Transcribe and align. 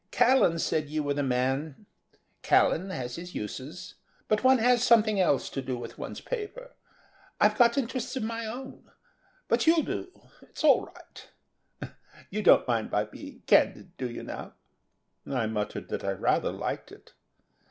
Callan 0.09 0.57
said 0.57 0.89
you 0.89 1.03
were 1.03 1.13
the 1.13 1.21
man. 1.21 1.85
Callan 2.41 2.89
has 2.89 3.17
his 3.17 3.35
uses; 3.35 3.93
but 4.27 4.43
one 4.43 4.57
has 4.57 4.83
something 4.83 5.19
else 5.19 5.47
to 5.51 5.61
do 5.61 5.77
with 5.77 5.99
one's 5.99 6.21
paper. 6.21 6.71
I've 7.39 7.55
got 7.55 7.77
interests 7.77 8.15
of 8.15 8.23
my 8.23 8.47
own. 8.47 8.89
But 9.47 9.67
you'll 9.67 9.83
do; 9.83 10.11
it's 10.41 10.63
all 10.63 10.87
right. 10.87 11.91
You 12.31 12.41
don't 12.41 12.67
mind 12.67 12.89
my 12.89 13.03
being 13.03 13.43
candid, 13.45 13.95
do 13.97 14.09
you, 14.09 14.23
now?" 14.23 14.55
I 15.29 15.45
muttered 15.45 15.89
that 15.89 16.03
I 16.03 16.13
rather 16.13 16.51
liked 16.51 16.91
it. 16.91 17.13